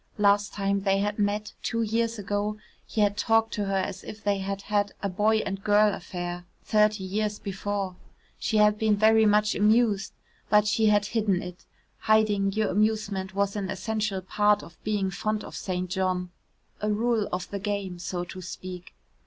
Last 0.17 0.51
time 0.51 0.79
they 0.79 0.97
had 0.97 1.19
met, 1.19 1.53
two 1.61 1.83
years 1.83 2.17
ago, 2.17 2.57
he 2.87 3.01
had 3.01 3.15
talked 3.15 3.53
to 3.53 3.65
her 3.65 3.77
as 3.77 4.03
if 4.03 4.23
they 4.23 4.39
had 4.39 4.63
had 4.63 4.93
a 5.03 5.09
boy 5.09 5.43
and 5.45 5.63
girl 5.63 5.93
affair 5.93 6.45
thirty 6.63 7.03
years 7.03 7.37
before. 7.37 7.95
She 8.39 8.57
had 8.57 8.79
been 8.79 8.95
very 8.95 9.27
much 9.27 9.53
amused 9.53 10.13
but 10.49 10.65
she 10.65 10.87
had 10.87 11.05
hidden 11.05 11.43
it; 11.43 11.67
hiding 11.99 12.51
your 12.51 12.69
amusement 12.71 13.35
was 13.35 13.55
an 13.55 13.69
essential 13.69 14.23
part 14.23 14.63
of 14.63 14.83
being 14.83 15.11
fond 15.11 15.43
of 15.43 15.55
St. 15.55 15.87
John 15.87 16.31
a 16.81 16.89
rule 16.91 17.29
of 17.31 17.47
the 17.51 17.59
game, 17.59 17.99
so 17.99 18.23
to 18.23 18.41
speak. 18.41 18.95